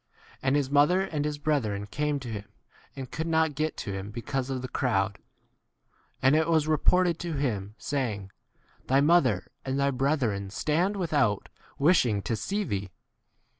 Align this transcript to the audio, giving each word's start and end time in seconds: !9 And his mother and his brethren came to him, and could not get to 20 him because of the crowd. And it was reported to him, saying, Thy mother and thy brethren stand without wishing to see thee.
!9 0.37 0.37
And 0.41 0.55
his 0.55 0.71
mother 0.71 1.01
and 1.03 1.25
his 1.25 1.37
brethren 1.37 1.85
came 1.85 2.19
to 2.21 2.27
him, 2.27 2.45
and 2.95 3.11
could 3.11 3.27
not 3.27 3.53
get 3.53 3.77
to 3.77 3.91
20 3.91 3.99
him 3.99 4.09
because 4.09 4.49
of 4.49 4.63
the 4.63 4.67
crowd. 4.67 5.19
And 6.23 6.35
it 6.35 6.47
was 6.47 6.67
reported 6.67 7.19
to 7.19 7.33
him, 7.33 7.75
saying, 7.77 8.31
Thy 8.87 8.99
mother 8.99 9.51
and 9.63 9.79
thy 9.79 9.91
brethren 9.91 10.49
stand 10.49 10.95
without 10.95 11.49
wishing 11.77 12.23
to 12.23 12.35
see 12.35 12.63
thee. 12.63 12.89